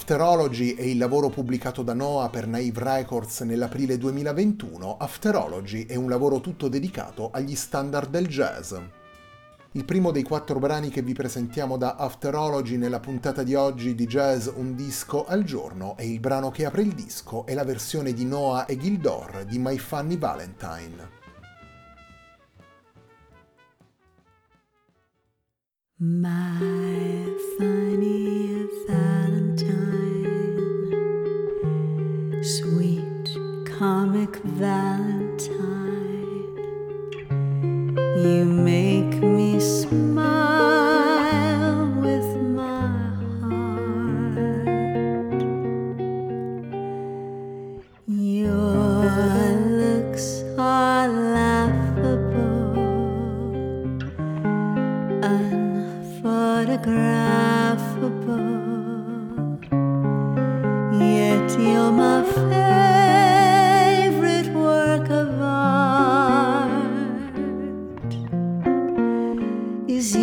[0.00, 4.96] Afterology è il lavoro pubblicato da Noah per Naive Records nell'aprile 2021.
[4.96, 8.74] Afterology è un lavoro tutto dedicato agli standard del jazz.
[9.72, 14.06] Il primo dei quattro brani che vi presentiamo da Afterology nella puntata di oggi di
[14.06, 18.14] Jazz Un disco al giorno è il brano che apre il disco e la versione
[18.14, 21.18] di Noah e Gildor di My Funny Valentine.
[25.98, 28.39] My funny
[34.44, 35.09] that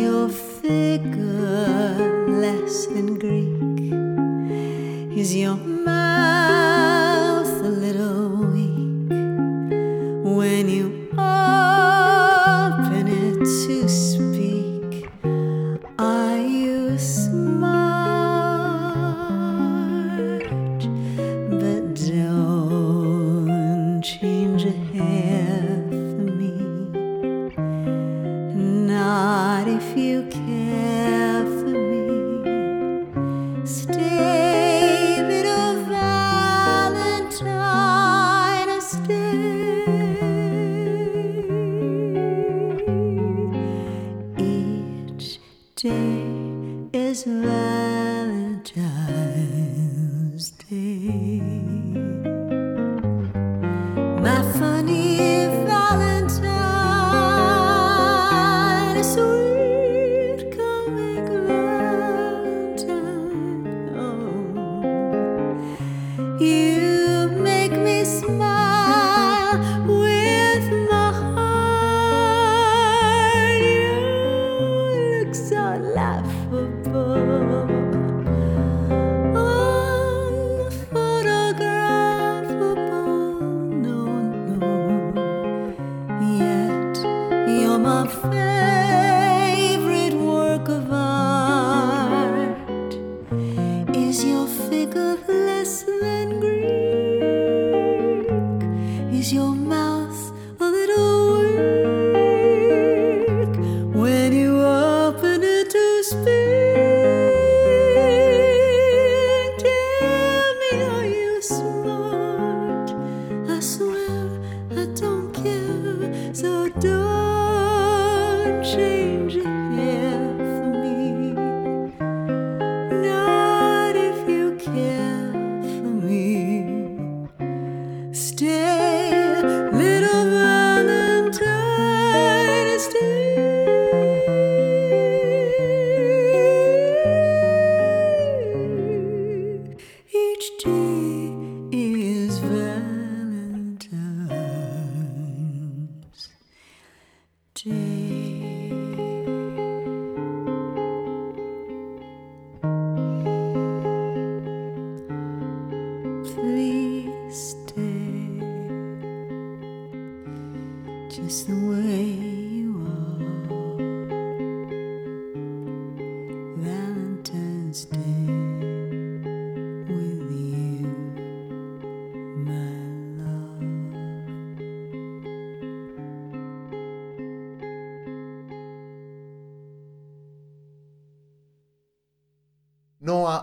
[0.00, 1.96] your figure
[2.28, 3.92] less than Greek?
[5.18, 6.69] Is your mouth
[47.20, 47.59] is Valentine's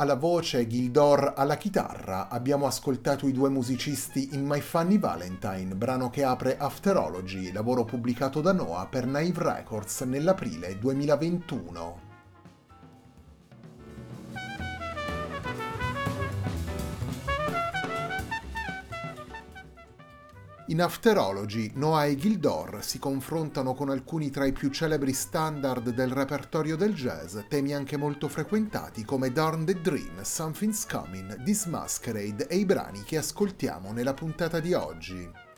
[0.00, 6.08] alla voce, Gildor alla chitarra, abbiamo ascoltato i due musicisti in My Funny Valentine, brano
[6.08, 11.99] che apre Afterology, lavoro pubblicato da Noah per Naive Records nell'aprile 2021.
[20.80, 26.10] In Afterology, Noah e Gildor si confrontano con alcuni tra i più celebri standard del
[26.10, 32.46] repertorio del jazz, temi anche molto frequentati come Darn the Dream, Something's Coming, This Masquerade
[32.46, 35.49] e i brani che ascoltiamo nella puntata di oggi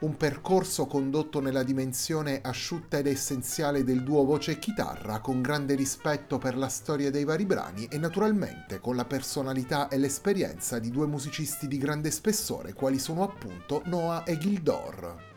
[0.00, 5.74] un percorso condotto nella dimensione asciutta ed essenziale del duo voce e chitarra, con grande
[5.74, 10.90] rispetto per la storia dei vari brani e naturalmente con la personalità e l'esperienza di
[10.90, 15.32] due musicisti di grande spessore, quali sono appunto Noah e Gildor.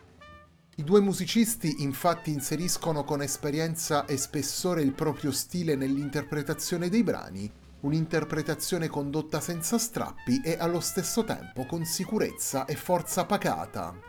[0.76, 7.50] I due musicisti infatti inseriscono con esperienza e spessore il proprio stile nell'interpretazione dei brani,
[7.80, 14.07] un'interpretazione condotta senza strappi e allo stesso tempo con sicurezza e forza pacata.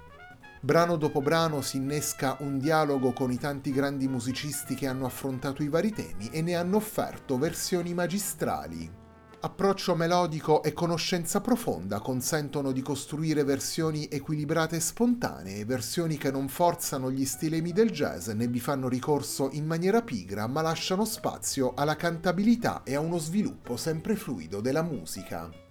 [0.61, 5.63] Brano dopo brano si innesca un dialogo con i tanti grandi musicisti che hanno affrontato
[5.63, 8.91] i vari temi e ne hanno offerto versioni magistrali.
[9.41, 16.49] Approccio melodico e conoscenza profonda consentono di costruire versioni equilibrate e spontanee, versioni che non
[16.49, 21.73] forzano gli stilemi del jazz né vi fanno ricorso in maniera pigra, ma lasciano spazio
[21.73, 25.68] alla cantabilità e a uno sviluppo sempre fluido della musica.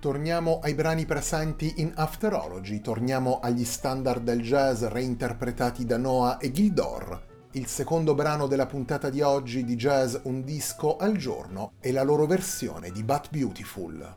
[0.00, 6.50] Torniamo ai brani presenti in Afterology, torniamo agli standard del jazz reinterpretati da Noah e
[6.50, 7.26] Gildor.
[7.52, 12.02] Il secondo brano della puntata di oggi di Jazz Un disco al giorno è la
[12.02, 14.16] loro versione di But Beautiful.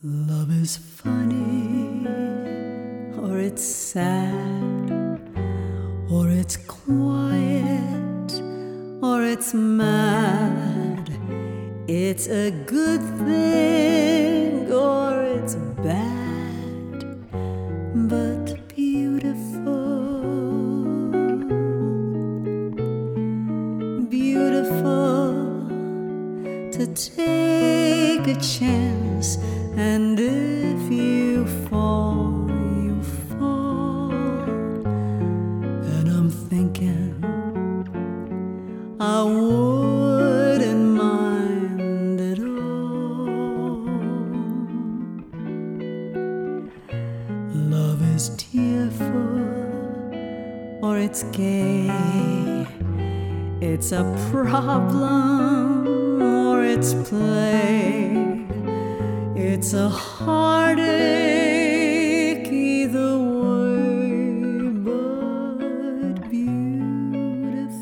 [0.00, 2.06] Love is funny,
[3.18, 5.20] or it's sad,
[6.08, 8.42] or it's quiet,
[9.00, 10.93] or it's mad.
[11.86, 17.04] It's a good thing or it's bad,
[18.08, 19.92] but beautiful.
[24.08, 25.68] Beautiful
[26.72, 29.36] to take a chance,
[29.76, 32.43] and if you fall,
[51.36, 52.66] gay.
[53.60, 58.46] It's a problem or it's play.
[59.34, 60.86] It's a heartache
[62.52, 67.74] either way, but beautiful.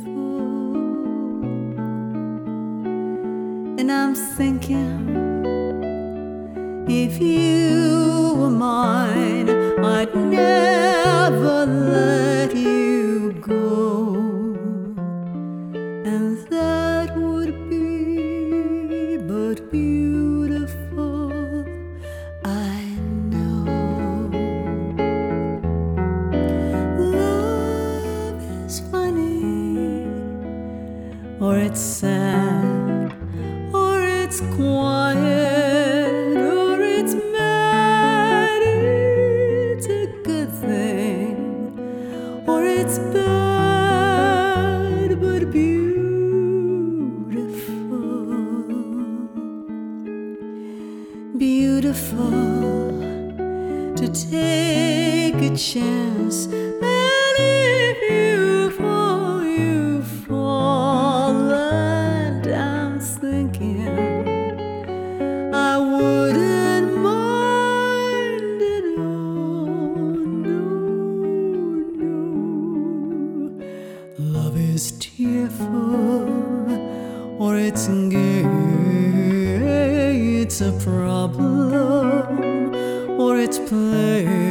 [3.79, 5.09] And I'm thinking,
[6.89, 9.51] if you were mine,
[9.85, 12.62] I'd never let you
[42.83, 43.32] it's bad,
[83.53, 84.42] or it's play.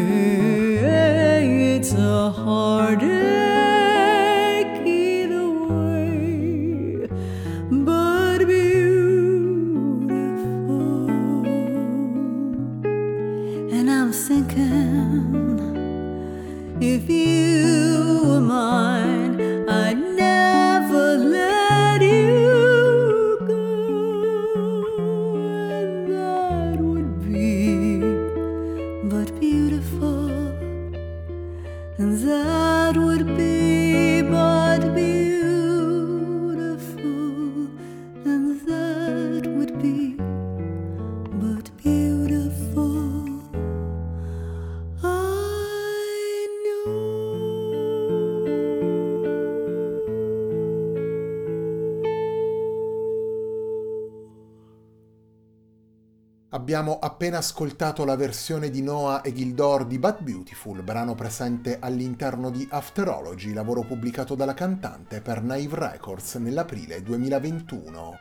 [56.72, 62.50] Abbiamo appena ascoltato la versione di Noah e Gildor di But Beautiful, brano presente all'interno
[62.50, 68.20] di Afterology, lavoro pubblicato dalla cantante per Naive Records nell'aprile 2021.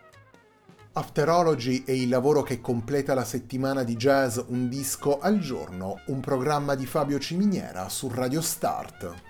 [0.95, 6.19] Afterology è il lavoro che completa la settimana di jazz Un disco al giorno, un
[6.19, 9.29] programma di Fabio Ciminiera su Radio Start.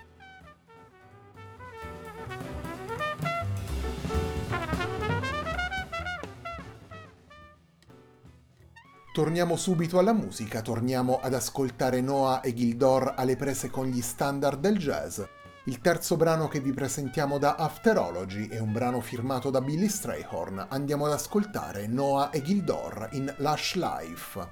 [9.13, 14.57] Torniamo subito alla musica, torniamo ad ascoltare Noah e Gildor alle prese con gli standard
[14.61, 15.19] del jazz.
[15.65, 20.67] Il terzo brano che vi presentiamo da Afterology è un brano firmato da Billy Strayhorn.
[20.69, 24.47] Andiamo ad ascoltare Noah e Gildor in Lush Life.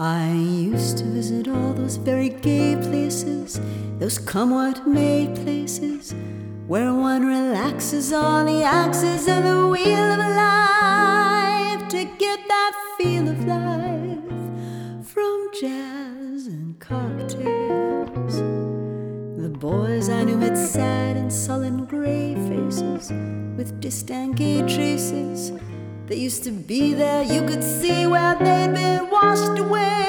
[0.00, 3.60] I used to visit all those very gay places,
[3.98, 6.12] those come what may places,
[6.66, 13.28] where one relaxes on the axis of the wheel of life to get that feel
[13.28, 18.36] of life from jazz and cocktails.
[19.42, 23.10] The boys I knew had sad and sullen gray faces
[23.56, 25.52] with distant gay traces.
[26.06, 30.01] They used to be there, you could see where they'd been washed away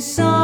[0.00, 0.35] song.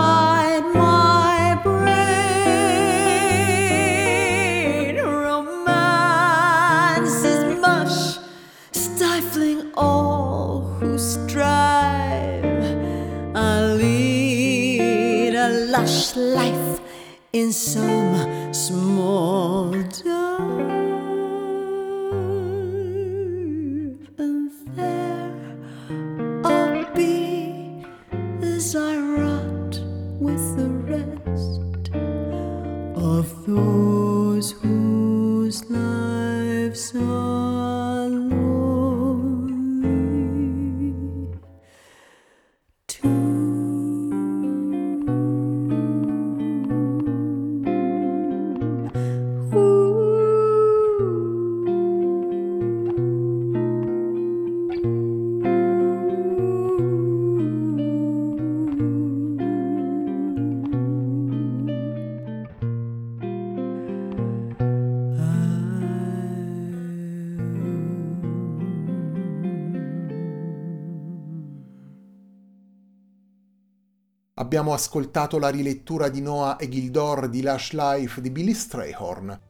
[74.52, 79.40] Abbiamo ascoltato la rilettura di Noah e Gildor di Lush Life di Billy Strayhorn.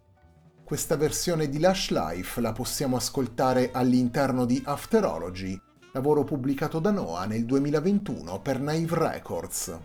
[0.62, 5.60] Questa versione di Lush Life la possiamo ascoltare all'interno di Afterology,
[5.92, 9.76] lavoro pubblicato da Noah nel 2021 per Naive Records.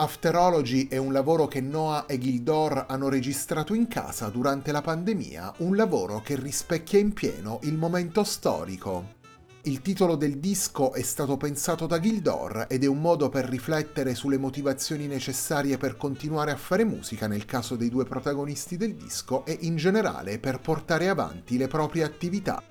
[0.00, 5.54] Afterology è un lavoro che Noah e Gildor hanno registrato in casa durante la pandemia,
[5.58, 9.16] un lavoro che rispecchia in pieno il momento storico.
[9.62, 14.14] Il titolo del disco è stato pensato da Gildor ed è un modo per riflettere
[14.14, 19.44] sulle motivazioni necessarie per continuare a fare musica nel caso dei due protagonisti del disco
[19.44, 22.62] e in generale per portare avanti le proprie attività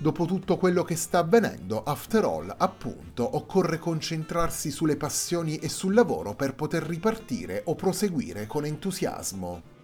[0.00, 5.92] Dopo tutto quello che sta avvenendo, after all, appunto, occorre concentrarsi sulle passioni e sul
[5.92, 9.77] lavoro per poter ripartire o proseguire con entusiasmo.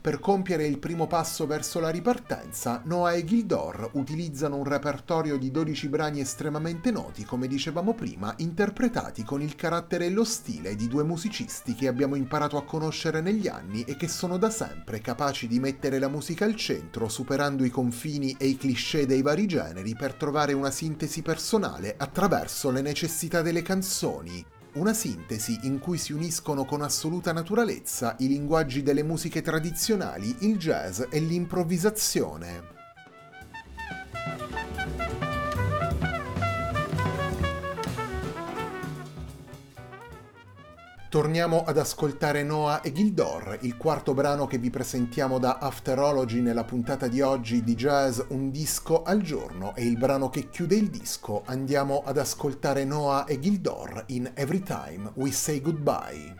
[0.00, 5.50] Per compiere il primo passo verso la ripartenza, Noah e Gildor utilizzano un repertorio di
[5.50, 10.86] 12 brani estremamente noti, come dicevamo prima, interpretati con il carattere e lo stile di
[10.86, 15.48] due musicisti che abbiamo imparato a conoscere negli anni e che sono da sempre capaci
[15.48, 19.96] di mettere la musica al centro, superando i confini e i cliché dei vari generi
[19.96, 24.44] per trovare una sintesi personale attraverso le necessità delle canzoni,
[24.78, 30.56] una sintesi in cui si uniscono con assoluta naturalezza i linguaggi delle musiche tradizionali, il
[30.56, 32.77] jazz e l'improvvisazione.
[41.08, 46.64] Torniamo ad ascoltare Noah e Gildor, il quarto brano che vi presentiamo da Afterology nella
[46.64, 50.90] puntata di oggi di Jazz Un disco al giorno e il brano che chiude il
[50.90, 51.44] disco.
[51.46, 56.34] Andiamo ad ascoltare Noah e Gildor in Every Time We Say Goodbye.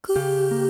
[0.00, 0.63] Good.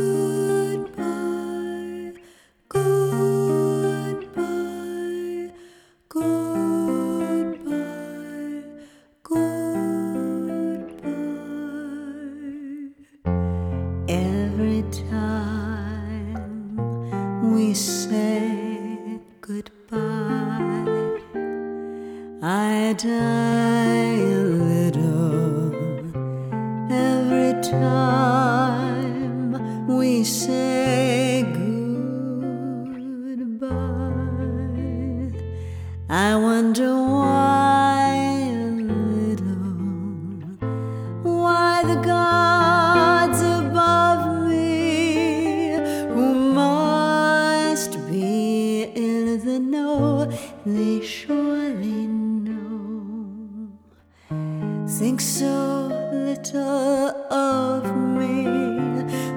[54.98, 58.46] think so little of me,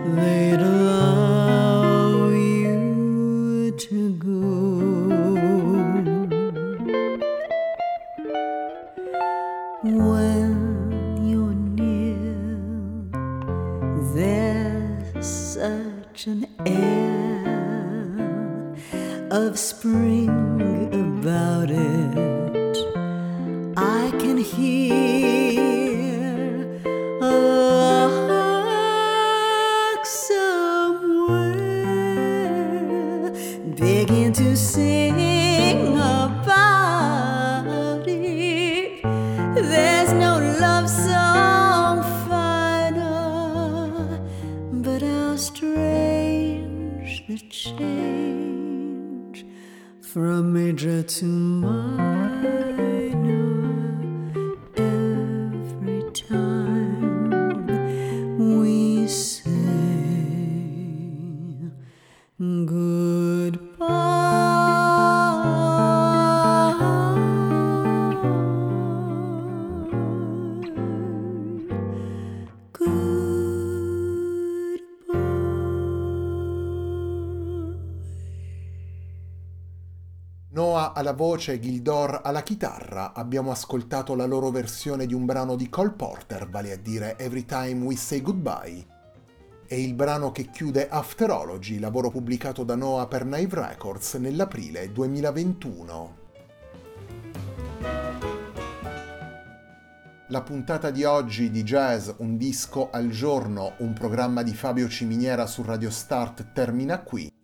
[0.06, 0.87] little.
[34.08, 37.66] begin to sing about
[38.08, 39.04] it.
[39.54, 44.22] There's no love song finer,
[44.72, 49.46] but how strange the change
[50.00, 51.26] from major to
[80.60, 85.92] alla voce, Gildor alla chitarra, abbiamo ascoltato la loro versione di un brano di Cole
[85.92, 88.86] Porter, vale a dire Every Time We Say Goodbye.
[89.68, 96.16] È il brano che chiude Afterology, lavoro pubblicato da Noah per Naive Records nell'aprile 2021.
[100.30, 105.46] La puntata di oggi di Jazz Un disco al giorno, un programma di Fabio Ciminiera
[105.46, 107.37] su Radio Start termina qui.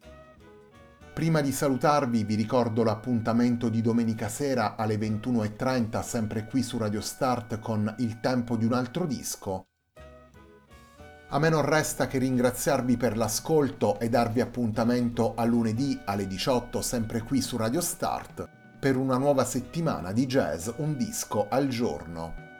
[1.13, 7.02] Prima di salutarvi vi ricordo l'appuntamento di domenica sera alle 21.30 sempre qui su Radio
[7.02, 9.67] Start con Il tempo di un altro disco.
[11.30, 16.82] A me non resta che ringraziarvi per l'ascolto e darvi appuntamento a lunedì alle 18
[16.82, 18.49] sempre qui su Radio Start
[18.80, 22.53] per una nuova settimana di jazz un disco al giorno.